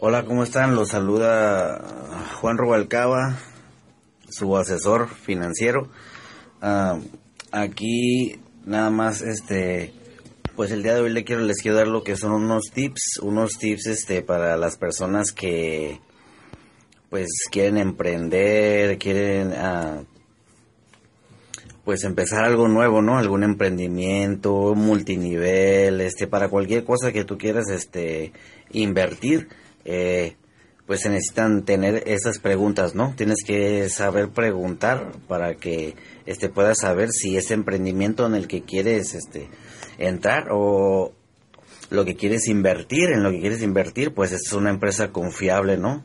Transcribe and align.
Hola, 0.00 0.24
¿cómo 0.24 0.44
están? 0.44 0.76
Los 0.76 0.90
saluda 0.90 1.82
Juan 2.40 2.56
Rubalcaba, 2.56 3.36
su 4.28 4.56
asesor 4.56 5.08
financiero. 5.08 5.88
Ah, 6.62 7.00
aquí 7.50 8.38
nada 8.64 8.90
más, 8.90 9.22
este, 9.22 9.92
pues 10.54 10.70
el 10.70 10.84
día 10.84 10.94
de 10.94 11.00
hoy 11.00 11.10
le 11.10 11.24
quiero, 11.24 11.42
les 11.42 11.60
quiero 11.60 11.78
dar 11.78 11.88
lo 11.88 12.04
que 12.04 12.16
son 12.16 12.30
unos 12.30 12.70
tips, 12.72 13.18
unos 13.22 13.58
tips, 13.58 13.86
este, 13.86 14.22
para 14.22 14.56
las 14.56 14.76
personas 14.76 15.32
que, 15.32 16.00
pues, 17.10 17.26
quieren 17.50 17.76
emprender, 17.76 18.98
quieren, 18.98 19.52
ah, 19.56 20.04
pues, 21.84 22.04
empezar 22.04 22.44
algo 22.44 22.68
nuevo, 22.68 23.02
¿no? 23.02 23.18
Algún 23.18 23.42
emprendimiento, 23.42 24.76
multinivel, 24.76 26.00
este, 26.02 26.28
para 26.28 26.50
cualquier 26.50 26.84
cosa 26.84 27.10
que 27.10 27.24
tú 27.24 27.36
quieras, 27.36 27.68
este, 27.68 28.32
invertir 28.70 29.48
eh, 29.90 30.36
pues 30.86 31.00
se 31.00 31.08
necesitan 31.08 31.64
tener 31.64 32.02
esas 32.06 32.38
preguntas, 32.38 32.94
¿no? 32.94 33.14
Tienes 33.16 33.38
que 33.44 33.88
saber 33.88 34.28
preguntar 34.28 35.12
para 35.26 35.54
que 35.54 35.96
este 36.26 36.50
puedas 36.50 36.80
saber 36.80 37.10
si 37.10 37.38
ese 37.38 37.54
emprendimiento 37.54 38.26
en 38.26 38.34
el 38.34 38.48
que 38.48 38.62
quieres 38.62 39.14
este 39.14 39.48
entrar 39.96 40.48
o 40.50 41.14
lo 41.88 42.04
que 42.04 42.16
quieres 42.16 42.48
invertir, 42.48 43.10
en 43.10 43.22
lo 43.22 43.30
que 43.30 43.40
quieres 43.40 43.62
invertir, 43.62 44.12
pues 44.12 44.32
es 44.32 44.52
una 44.52 44.68
empresa 44.68 45.10
confiable, 45.10 45.78
¿no? 45.78 46.04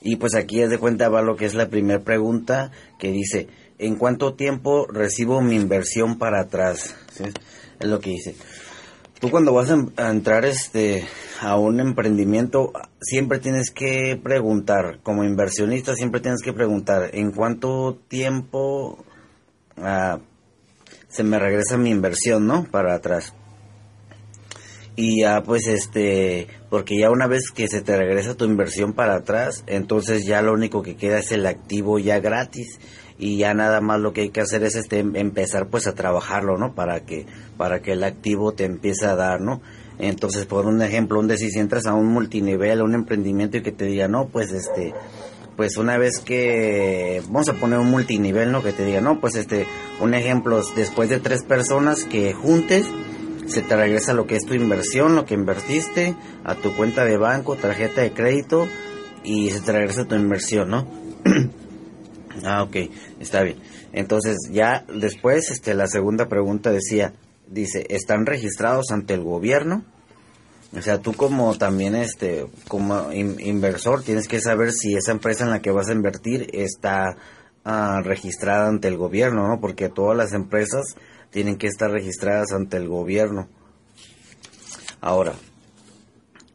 Y 0.00 0.16
pues 0.16 0.36
aquí 0.36 0.62
es 0.62 0.70
de 0.70 0.78
cuenta 0.78 1.08
va 1.08 1.20
lo 1.20 1.34
que 1.34 1.46
es 1.46 1.54
la 1.54 1.68
primera 1.68 2.04
pregunta 2.04 2.70
que 2.96 3.10
dice, 3.10 3.48
¿en 3.78 3.96
cuánto 3.96 4.34
tiempo 4.34 4.86
recibo 4.86 5.40
mi 5.40 5.56
inversión 5.56 6.16
para 6.16 6.42
atrás? 6.42 6.94
Es 7.80 7.88
lo 7.88 7.98
que 7.98 8.10
dice. 8.10 8.36
Tú 9.20 9.30
cuando 9.30 9.52
vas 9.52 9.70
a 9.70 10.10
entrar 10.10 10.44
este 10.44 11.06
a 11.40 11.56
un 11.56 11.80
emprendimiento 11.80 12.72
siempre 13.00 13.38
tienes 13.38 13.70
que 13.70 14.18
preguntar, 14.22 15.00
como 15.02 15.24
inversionista 15.24 15.94
siempre 15.94 16.20
tienes 16.20 16.42
que 16.42 16.52
preguntar 16.52 17.10
en 17.12 17.30
cuánto 17.32 17.98
tiempo 18.08 19.04
ah, 19.78 20.18
se 21.08 21.24
me 21.24 21.38
regresa 21.38 21.78
mi 21.78 21.90
inversión, 21.90 22.46
¿no? 22.46 22.64
Para 22.64 22.94
atrás. 22.94 23.32
Y 24.96 25.20
ya 25.20 25.42
pues 25.42 25.66
este, 25.66 26.48
porque 26.70 26.98
ya 26.98 27.10
una 27.10 27.26
vez 27.26 27.50
que 27.54 27.68
se 27.68 27.82
te 27.82 27.96
regresa 27.96 28.34
tu 28.34 28.46
inversión 28.46 28.94
para 28.94 29.16
atrás, 29.16 29.62
entonces 29.66 30.24
ya 30.24 30.40
lo 30.40 30.54
único 30.54 30.82
que 30.82 30.96
queda 30.96 31.18
es 31.18 31.32
el 31.32 31.46
activo 31.46 31.98
ya 31.98 32.18
gratis 32.18 32.78
y 33.18 33.36
ya 33.36 33.52
nada 33.52 33.80
más 33.82 34.00
lo 34.00 34.12
que 34.12 34.22
hay 34.22 34.30
que 34.30 34.40
hacer 34.40 34.62
es 34.64 34.74
este 34.74 35.00
empezar 35.00 35.68
pues 35.68 35.86
a 35.86 35.94
trabajarlo, 35.94 36.56
¿no? 36.56 36.74
Para 36.74 37.00
que 37.00 37.26
para 37.58 37.80
que 37.80 37.92
el 37.92 38.04
activo 38.04 38.52
te 38.52 38.64
empiece 38.64 39.06
a 39.06 39.16
dar, 39.16 39.42
¿no? 39.42 39.60
Entonces, 39.98 40.46
por 40.46 40.66
un 40.66 40.82
ejemplo, 40.82 41.18
donde 41.18 41.38
si 41.38 41.46
entras 41.58 41.86
a 41.86 41.94
un 41.94 42.06
multinivel, 42.06 42.80
a 42.80 42.84
un 42.84 42.94
emprendimiento 42.94 43.56
y 43.58 43.62
que 43.62 43.72
te 43.72 43.86
diga, 43.86 44.08
"No, 44.08 44.28
pues 44.28 44.52
este 44.52 44.94
pues 45.56 45.78
una 45.78 45.96
vez 45.96 46.18
que 46.18 47.22
vamos 47.28 47.48
a 47.48 47.54
poner 47.54 47.78
un 47.78 47.90
multinivel, 47.90 48.52
¿no? 48.52 48.62
Que 48.62 48.72
te 48.72 48.84
diga, 48.84 49.00
"No, 49.00 49.20
pues 49.20 49.36
este 49.36 49.66
un 50.00 50.14
ejemplo, 50.14 50.62
después 50.74 51.08
de 51.08 51.18
tres 51.18 51.42
personas 51.42 52.04
que 52.04 52.34
juntes 52.34 52.86
se 53.46 53.62
te 53.62 53.76
regresa 53.76 54.12
lo 54.12 54.26
que 54.26 54.36
es 54.36 54.44
tu 54.44 54.54
inversión, 54.54 55.14
lo 55.14 55.24
que 55.24 55.34
invertiste, 55.34 56.14
a 56.44 56.54
tu 56.54 56.74
cuenta 56.76 57.04
de 57.04 57.16
banco, 57.16 57.56
tarjeta 57.56 58.02
de 58.02 58.12
crédito 58.12 58.66
y 59.24 59.50
se 59.50 59.60
te 59.60 59.72
regresa 59.72 60.04
tu 60.04 60.14
inversión, 60.14 60.70
¿no? 60.70 60.86
Ah, 62.44 62.62
ok, 62.62 62.76
está 63.18 63.42
bien. 63.42 63.56
Entonces 63.94 64.36
ya 64.52 64.84
después, 64.92 65.50
este, 65.50 65.72
la 65.72 65.86
segunda 65.86 66.28
pregunta 66.28 66.70
decía, 66.70 67.14
dice, 67.48 67.86
¿están 67.88 68.26
registrados 68.26 68.90
ante 68.90 69.14
el 69.14 69.22
gobierno? 69.22 69.84
O 70.76 70.82
sea, 70.82 70.98
tú 70.98 71.14
como 71.14 71.56
también, 71.56 71.94
este, 71.94 72.46
como 72.68 73.10
inversor, 73.12 74.02
tienes 74.02 74.28
que 74.28 74.40
saber 74.40 74.72
si 74.72 74.94
esa 74.94 75.12
empresa 75.12 75.44
en 75.44 75.50
la 75.50 75.62
que 75.62 75.70
vas 75.70 75.88
a 75.88 75.92
invertir 75.92 76.48
está 76.52 77.16
ah, 77.66 78.00
registrada 78.02 78.68
ante 78.68 78.88
el 78.88 78.96
gobierno, 78.96 79.46
¿no? 79.46 79.60
Porque 79.60 79.90
todas 79.90 80.16
las 80.16 80.32
empresas 80.32 80.96
tienen 81.30 81.58
que 81.58 81.66
estar 81.66 81.90
registradas 81.90 82.52
ante 82.52 82.78
el 82.78 82.88
gobierno. 82.88 83.48
Ahora, 85.02 85.34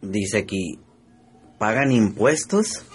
dice 0.00 0.38
aquí, 0.38 0.78
¿pagan 1.58 1.92
impuestos? 1.92 2.86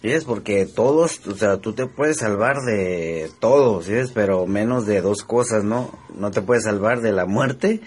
¿Sí 0.00 0.10
Porque 0.24 0.64
todos, 0.64 1.26
o 1.26 1.34
sea, 1.34 1.56
tú 1.58 1.72
te 1.72 1.86
puedes 1.86 2.18
salvar 2.18 2.58
de 2.58 3.30
todo, 3.40 3.82
¿sí 3.82 3.94
Pero 4.14 4.46
menos 4.46 4.86
de 4.86 5.00
dos 5.00 5.24
cosas, 5.24 5.64
¿no? 5.64 5.90
No 6.14 6.30
te 6.30 6.40
puedes 6.40 6.64
salvar 6.64 7.00
de 7.00 7.12
la 7.12 7.26
muerte 7.26 7.80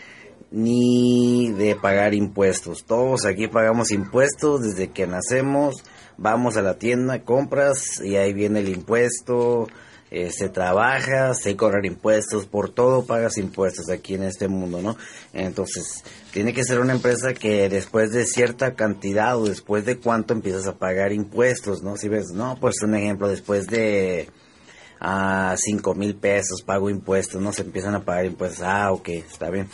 ni 0.51 1.51
de 1.51 1.75
pagar 1.75 2.13
impuestos. 2.13 2.84
Todos 2.85 3.25
aquí 3.25 3.47
pagamos 3.47 3.91
impuestos 3.91 4.62
desde 4.62 4.89
que 4.89 5.07
nacemos, 5.07 5.84
vamos 6.17 6.57
a 6.57 6.62
la 6.62 6.78
tienda, 6.78 7.23
compras 7.23 8.01
y 8.03 8.17
ahí 8.17 8.34
viene 8.34 8.59
el 8.59 8.69
impuesto, 8.69 9.67
eh, 10.12 10.29
se 10.29 10.50
trabaja, 10.50 11.34
se 11.34 11.56
cobran 11.56 11.85
impuestos, 11.85 12.45
por 12.45 12.69
todo 12.69 13.06
pagas 13.06 13.38
impuestos 13.38 13.89
aquí 13.89 14.16
en 14.16 14.23
este 14.23 14.50
mundo, 14.50 14.81
¿no? 14.81 14.97
Entonces, 15.31 16.03
tiene 16.34 16.53
que 16.53 16.66
ser 16.66 16.81
una 16.81 16.91
empresa 16.91 17.33
que 17.33 17.69
después 17.69 18.12
de 18.12 18.25
cierta 18.25 18.75
cantidad 18.75 19.38
o 19.38 19.45
después 19.45 19.85
de 19.85 20.00
cuánto 20.00 20.33
empiezas 20.33 20.68
a 20.68 20.78
pagar 20.78 21.13
impuestos, 21.13 21.81
¿no? 21.81 21.95
Si 21.95 22.09
ves, 22.09 22.31
no, 22.33 22.57
pues 22.59 22.81
un 22.83 22.94
ejemplo, 22.95 23.29
después 23.29 23.68
de 23.68 24.28
a 25.00 25.51
ah, 25.51 25.56
cinco 25.57 25.95
mil 25.95 26.16
pesos 26.16 26.62
pago 26.62 26.89
impuestos, 26.89 27.41
¿no? 27.41 27.53
Se 27.53 27.63
empiezan 27.63 27.95
a 27.95 28.03
pagar 28.03 28.25
impuestos. 28.25 28.62
Ah, 28.62 28.91
ok, 28.91 29.09
está 29.09 29.50
bien. 29.50 29.69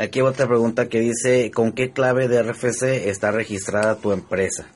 Aquí 0.00 0.20
hay 0.20 0.26
otra 0.26 0.46
pregunta 0.46 0.88
que 0.88 0.98
dice, 0.98 1.50
¿con 1.50 1.72
qué 1.72 1.90
clave 1.90 2.26
de 2.26 2.42
RFC 2.42 3.06
está 3.08 3.32
registrada 3.32 3.96
tu 3.96 4.12
empresa? 4.12 4.66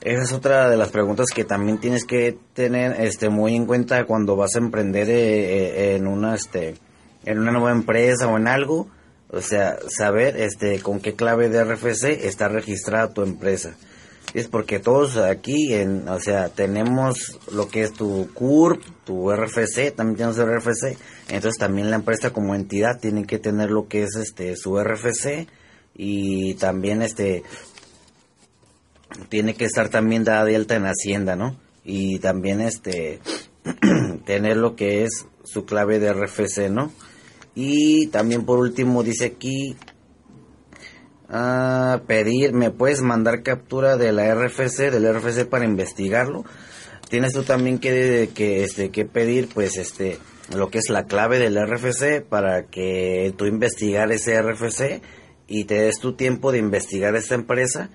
Esa 0.00 0.22
es 0.24 0.32
otra 0.32 0.68
de 0.68 0.76
las 0.76 0.88
preguntas 0.88 1.26
que 1.32 1.44
también 1.44 1.78
tienes 1.78 2.04
que 2.04 2.36
tener 2.52 3.00
este 3.00 3.28
muy 3.28 3.54
en 3.54 3.64
cuenta 3.64 4.06
cuando 4.06 4.34
vas 4.34 4.56
a 4.56 4.58
emprender 4.58 5.08
eh, 5.08 5.12
eh, 5.12 5.94
en 5.94 6.08
una 6.08 6.34
este 6.34 6.74
en 7.26 7.38
una 7.38 7.52
nueva 7.52 7.70
empresa 7.70 8.26
o 8.26 8.36
en 8.36 8.48
algo, 8.48 8.88
o 9.30 9.40
sea, 9.40 9.76
saber 9.88 10.36
este 10.36 10.80
con 10.80 10.98
qué 10.98 11.14
clave 11.14 11.48
de 11.48 11.62
RFC 11.62 12.26
está 12.26 12.48
registrada 12.48 13.14
tu 13.14 13.22
empresa. 13.22 13.76
Es 14.34 14.46
porque 14.46 14.78
todos 14.78 15.16
aquí 15.16 15.72
en, 15.74 16.06
o 16.08 16.20
sea, 16.20 16.50
tenemos 16.50 17.38
lo 17.50 17.68
que 17.68 17.82
es 17.82 17.92
tu 17.92 18.28
CURP, 18.34 18.82
tu 19.04 19.32
RFC, 19.32 19.94
también 19.94 20.16
tenemos 20.16 20.38
el 20.38 20.54
RFC, 20.54 20.98
entonces 21.28 21.58
también 21.58 21.90
la 21.90 21.96
empresa 21.96 22.30
como 22.30 22.54
entidad 22.54 23.00
tiene 23.00 23.24
que 23.24 23.38
tener 23.38 23.70
lo 23.70 23.88
que 23.88 24.02
es 24.02 24.16
este 24.16 24.54
su 24.56 24.78
RFC 24.78 25.48
y 25.96 26.54
también 26.54 27.02
este 27.02 27.42
tiene 29.30 29.54
que 29.54 29.64
estar 29.64 29.88
también 29.88 30.24
dada 30.24 30.44
de 30.44 30.56
alta 30.56 30.76
en 30.76 30.84
Hacienda, 30.84 31.34
¿no? 31.34 31.58
Y 31.82 32.18
también 32.18 32.60
este 32.60 33.20
tener 34.26 34.58
lo 34.58 34.76
que 34.76 35.04
es 35.04 35.26
su 35.42 35.64
clave 35.64 35.98
de 35.98 36.12
RFC, 36.12 36.68
¿no? 36.70 36.92
Y 37.54 38.08
también 38.08 38.44
por 38.44 38.58
último 38.58 39.02
dice 39.02 39.24
aquí 39.24 39.74
ah, 41.28 42.00
pedir, 42.06 42.52
me 42.52 42.70
puedes 42.70 43.02
mandar 43.02 43.42
captura 43.42 43.96
de 43.96 44.12
la 44.12 44.34
RFC, 44.34 44.90
del 44.90 45.12
RFC 45.14 45.46
para 45.46 45.64
investigarlo. 45.64 46.44
Tienes 47.08 47.32
tú 47.32 47.42
también 47.42 47.78
que, 47.78 48.30
que, 48.34 48.64
este, 48.64 48.90
que 48.90 49.04
pedir, 49.04 49.48
pues, 49.52 49.76
este, 49.76 50.18
lo 50.54 50.70
que 50.70 50.78
es 50.78 50.88
la 50.88 51.04
clave 51.04 51.38
del 51.38 51.56
RFC 51.56 52.22
para 52.22 52.64
que 52.64 53.32
tú 53.36 53.46
investigar 53.46 54.10
ese 54.12 54.40
RFC 54.40 55.02
y 55.46 55.64
te 55.64 55.80
des 55.80 55.98
tu 55.98 56.14
tiempo 56.14 56.52
de 56.52 56.58
investigar 56.58 57.16
esta 57.16 57.34
empresa 57.34 57.90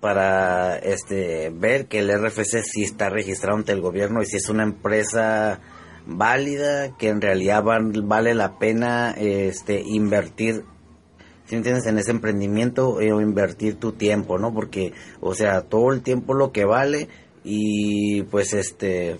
para 0.00 0.76
este 0.76 1.50
ver 1.50 1.86
que 1.86 1.98
el 1.98 2.10
RFC 2.10 2.62
sí 2.62 2.84
está 2.84 3.10
registrado 3.10 3.58
ante 3.58 3.72
el 3.72 3.80
gobierno 3.80 4.22
y 4.22 4.26
si 4.26 4.36
es 4.36 4.48
una 4.48 4.62
empresa 4.62 5.60
válida 6.06 6.96
que 6.96 7.08
en 7.08 7.20
realidad 7.20 7.64
vale 7.64 8.34
la 8.34 8.58
pena 8.58 9.12
este 9.16 9.80
invertir 9.80 10.64
si 11.54 11.58
entiendes 11.58 11.86
en 11.86 11.98
ese 11.98 12.10
emprendimiento 12.10 13.00
eh, 13.00 13.12
o 13.12 13.20
invertir 13.20 13.76
tu 13.76 13.92
tiempo 13.92 14.38
no 14.38 14.52
porque 14.52 14.92
o 15.20 15.34
sea 15.34 15.62
todo 15.62 15.92
el 15.92 16.02
tiempo 16.02 16.34
lo 16.34 16.50
que 16.50 16.64
vale 16.64 17.08
y 17.44 18.22
pues 18.24 18.54
este 18.54 19.18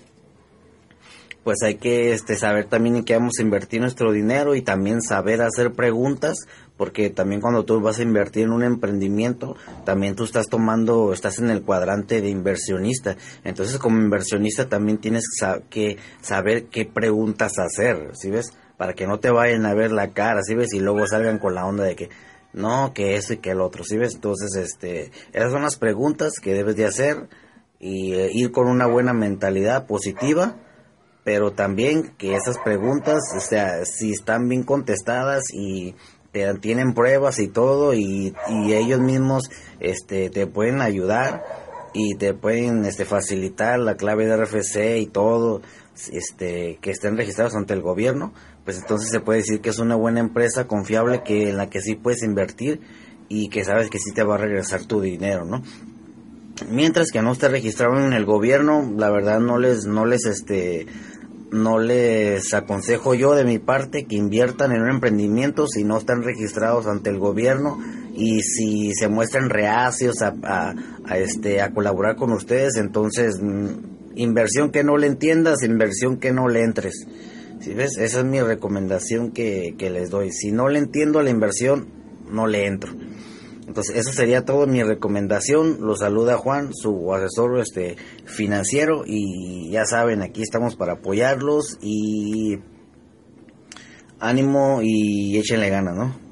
pues 1.45 1.61
hay 1.63 1.75
que 1.75 2.11
este, 2.11 2.35
saber 2.37 2.65
también 2.65 2.95
en 2.95 3.05
qué 3.05 3.13
vamos 3.13 3.33
a 3.37 3.43
invertir 3.43 3.79
nuestro 3.79 4.11
dinero 4.11 4.55
y 4.55 4.63
también 4.63 4.99
saber 5.03 5.43
hacer 5.43 5.73
preguntas, 5.73 6.47
porque 6.75 7.11
también 7.11 7.39
cuando 7.39 7.65
tú 7.65 7.79
vas 7.79 7.99
a 7.99 8.01
invertir 8.01 8.45
en 8.45 8.51
un 8.51 8.63
emprendimiento, 8.63 9.55
también 9.85 10.15
tú 10.15 10.23
estás 10.23 10.47
tomando, 10.47 11.13
estás 11.13 11.37
en 11.37 11.51
el 11.51 11.61
cuadrante 11.61 12.19
de 12.19 12.29
inversionista. 12.29 13.15
Entonces 13.43 13.77
como 13.77 13.99
inversionista 13.99 14.67
también 14.67 14.97
tienes 14.97 15.25
que 15.69 15.97
saber 16.19 16.65
qué 16.65 16.85
preguntas 16.85 17.59
hacer, 17.59 18.09
¿sí 18.15 18.31
ves? 18.31 18.51
Para 18.77 18.93
que 18.93 19.07
no 19.07 19.19
te 19.19 19.31
vayan 19.31 19.65
a 19.65 19.73
ver 19.73 19.91
la 19.91 20.11
cara, 20.11 20.41
¿sí 20.43 20.55
ves? 20.55 20.73
Y 20.73 20.79
luego 20.79 21.07
salgan 21.07 21.39
con 21.39 21.55
la 21.55 21.65
onda 21.65 21.83
de 21.83 21.95
que 21.95 22.09
no, 22.53 22.93
que 22.93 23.15
eso 23.15 23.33
y 23.33 23.37
que 23.37 23.51
el 23.51 23.61
otro, 23.61 23.83
¿sí 23.83 23.97
ves? 23.97 24.15
Entonces, 24.15 24.55
este, 24.55 25.11
esas 25.33 25.51
son 25.51 25.63
las 25.63 25.77
preguntas 25.77 26.39
que 26.41 26.53
debes 26.53 26.75
de 26.75 26.85
hacer 26.85 27.27
y 27.79 28.13
eh, 28.13 28.29
ir 28.33 28.51
con 28.51 28.67
una 28.67 28.87
buena 28.87 29.13
mentalidad 29.13 29.87
positiva, 29.87 30.55
pero 31.23 31.51
también 31.51 32.13
que 32.17 32.35
esas 32.35 32.57
preguntas, 32.59 33.19
o 33.35 33.39
sea, 33.39 33.85
si 33.85 34.11
están 34.11 34.47
bien 34.47 34.63
contestadas 34.63 35.43
y 35.53 35.95
te 36.31 36.53
tienen 36.55 36.93
pruebas 36.93 37.39
y 37.39 37.47
todo 37.47 37.93
y, 37.93 38.35
y 38.49 38.73
ellos 38.73 38.99
mismos 38.99 39.49
este, 39.79 40.29
te 40.29 40.47
pueden 40.47 40.81
ayudar 40.81 41.43
y 41.93 42.15
te 42.15 42.33
pueden 42.33 42.85
este, 42.85 43.05
facilitar 43.05 43.79
la 43.79 43.95
clave 43.95 44.27
de 44.27 44.37
RFC 44.37 44.97
y 44.97 45.05
todo, 45.07 45.61
este, 46.11 46.77
que 46.81 46.91
estén 46.91 47.15
registrados 47.15 47.55
ante 47.55 47.73
el 47.73 47.81
gobierno, 47.81 48.33
pues 48.65 48.79
entonces 48.79 49.09
se 49.09 49.19
puede 49.19 49.39
decir 49.39 49.61
que 49.61 49.69
es 49.69 49.79
una 49.79 49.95
buena 49.95 50.19
empresa 50.19 50.67
confiable 50.67 51.21
que 51.23 51.49
en 51.49 51.57
la 51.57 51.69
que 51.69 51.81
sí 51.81 51.95
puedes 51.95 52.23
invertir 52.23 52.81
y 53.29 53.49
que 53.49 53.63
sabes 53.63 53.89
que 53.89 53.99
sí 53.99 54.11
te 54.11 54.23
va 54.23 54.35
a 54.35 54.39
regresar 54.39 54.85
tu 54.85 55.01
dinero, 55.01 55.45
¿no? 55.45 55.61
Mientras 56.69 57.11
que 57.11 57.21
no 57.21 57.33
esté 57.33 57.47
registrado 57.47 57.97
en 57.99 58.13
el 58.13 58.25
gobierno, 58.25 58.91
la 58.97 59.11
verdad 59.11 59.39
no 59.39 59.59
les 59.59 59.85
no 59.85 60.05
les 60.05 60.25
este 60.25 60.87
no 61.51 61.79
les 61.79 62.53
aconsejo 62.53 63.13
yo 63.13 63.35
de 63.35 63.45
mi 63.45 63.59
parte 63.59 64.05
que 64.05 64.15
inviertan 64.15 64.71
en 64.71 64.81
un 64.81 64.89
emprendimiento 64.89 65.67
si 65.67 65.83
no 65.83 65.97
están 65.97 66.23
registrados 66.23 66.87
ante 66.87 67.11
el 67.11 67.19
gobierno 67.19 67.77
y 68.15 68.41
si 68.41 68.93
se 68.93 69.07
muestran 69.09 69.49
reacios 69.49 70.21
a, 70.21 70.73
a 71.05 71.17
este 71.17 71.61
a 71.61 71.71
colaborar 71.71 72.15
con 72.15 72.31
ustedes, 72.31 72.77
entonces 72.77 73.39
mm, 73.41 74.15
inversión 74.15 74.71
que 74.71 74.83
no 74.83 74.97
le 74.97 75.07
entiendas, 75.07 75.61
inversión 75.63 76.17
que 76.17 76.31
no 76.31 76.47
le 76.47 76.63
entres. 76.63 77.05
Si 77.59 77.73
ves? 77.73 77.97
Esa 77.97 78.19
es 78.19 78.25
mi 78.25 78.41
recomendación 78.41 79.31
que, 79.31 79.75
les 79.79 80.09
doy. 80.09 80.31
Si 80.31 80.51
no 80.51 80.69
le 80.69 80.79
entiendo 80.79 81.19
a 81.19 81.23
la 81.23 81.29
inversión, 81.29 81.87
no 82.29 82.47
le 82.47 82.65
entro. 82.65 82.93
Entonces, 83.67 83.95
eso 83.95 84.11
sería 84.11 84.45
todo 84.45 84.67
mi 84.67 84.83
recomendación. 84.83 85.77
Lo 85.81 85.95
saluda 85.95 86.37
Juan, 86.37 86.73
su 86.73 87.13
asesor 87.13 87.59
este, 87.59 87.95
financiero. 88.25 89.03
Y 89.05 89.71
ya 89.71 89.85
saben, 89.85 90.21
aquí 90.21 90.41
estamos 90.41 90.75
para 90.75 90.93
apoyarlos. 90.93 91.77
Y 91.81 92.59
ánimo 94.19 94.81
y 94.81 95.37
échenle 95.37 95.69
ganas, 95.69 95.95
¿no? 95.95 96.24